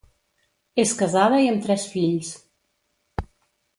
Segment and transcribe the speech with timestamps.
[0.83, 2.33] És casada i amb tres fills.